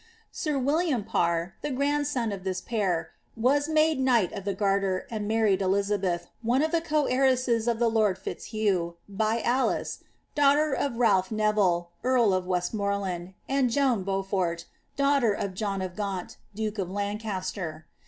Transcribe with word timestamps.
Sir 0.31 0.57
William 0.57 1.03
Parr, 1.03 1.53
the 1.61 1.69
grandson 1.69 2.31
c( 2.31 2.37
thif 2.37 2.65
pair, 2.65 3.11
was 3.37 3.69
made 3.69 3.99
knight 3.99 4.31
of 4.33 4.45
the 4.45 4.55
Garter, 4.55 5.05
and 5.11 5.29
manied 5.29 5.61
Elizabeth, 5.61 6.25
one 6.41 6.63
of 6.63 6.71
the 6.71 6.81
coheiresses 6.81 7.67
of 7.67 7.77
the 7.77 7.87
lord 7.87 8.17
Fitzhugh, 8.17 8.95
by 9.07 9.43
Alice, 9.45 10.03
daughter 10.33 10.73
of 10.73 10.97
Ralph 10.97 11.31
Neville, 11.31 11.91
earl 12.03 12.33
of 12.33 12.47
Westmoreland, 12.47 13.35
and 13.47 13.69
Joan 13.69 14.01
Beaufort, 14.01 14.65
daughter 14.97 15.33
of 15.33 15.53
John 15.53 15.83
of 15.83 15.95
Gaunt, 15.95 16.37
duke 16.55 16.79
of 16.79 16.89
Lancaster. 16.89 17.85